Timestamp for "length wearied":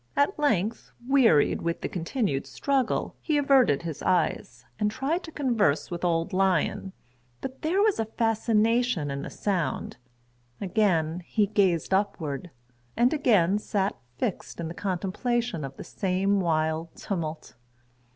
0.39-1.61